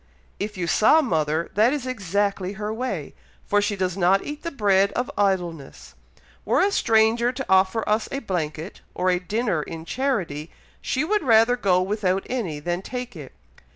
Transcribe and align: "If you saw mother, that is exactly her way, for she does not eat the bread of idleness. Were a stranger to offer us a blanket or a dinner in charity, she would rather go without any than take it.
"If 0.39 0.57
you 0.57 0.65
saw 0.65 1.03
mother, 1.03 1.51
that 1.53 1.73
is 1.73 1.85
exactly 1.85 2.53
her 2.53 2.73
way, 2.73 3.13
for 3.45 3.61
she 3.61 3.75
does 3.75 3.95
not 3.95 4.23
eat 4.25 4.41
the 4.41 4.49
bread 4.49 4.91
of 4.93 5.11
idleness. 5.15 5.93
Were 6.43 6.59
a 6.61 6.71
stranger 6.71 7.31
to 7.31 7.45
offer 7.47 7.87
us 7.87 8.09
a 8.11 8.17
blanket 8.17 8.81
or 8.95 9.11
a 9.11 9.19
dinner 9.19 9.61
in 9.61 9.85
charity, 9.85 10.49
she 10.81 11.03
would 11.03 11.21
rather 11.21 11.55
go 11.55 11.83
without 11.83 12.25
any 12.31 12.59
than 12.59 12.81
take 12.81 13.15
it. 13.15 13.33